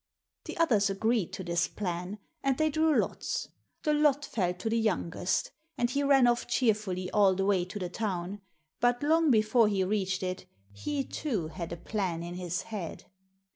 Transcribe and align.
The 0.45 0.57
others 0.57 0.89
agreed 0.89 1.31
to 1.33 1.43
this 1.43 1.67
plan, 1.67 2.17
and 2.41 2.57
they 2.57 2.71
drew 2.71 2.97
lots. 2.97 3.49
The 3.83 3.93
lot 3.93 4.25
fell 4.25 4.51
to 4.55 4.67
the 4.67 4.79
youngest, 4.79 5.51
and 5.77 5.91
he 5.91 6.01
ran 6.01 6.25
off 6.25 6.47
cheerfully 6.47 7.11
all 7.11 7.35
the 7.35 7.45
way 7.45 7.65
to 7.65 7.77
the 7.77 7.87
town; 7.87 8.41
but 8.79 9.03
long 9.03 9.29
before 9.29 9.67
he 9.67 9.83
reached 9.83 10.23
it, 10.23 10.47
he, 10.73 11.03
too, 11.03 11.49
had 11.49 11.71
a 11.71 11.77
plan 11.77 12.23
in 12.23 12.33
his 12.33 12.63
head. 12.63 13.05